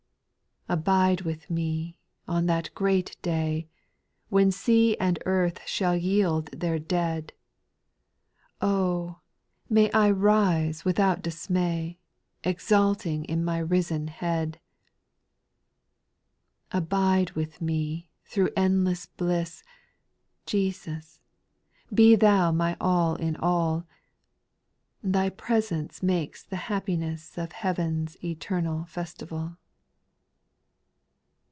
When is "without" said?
10.85-11.21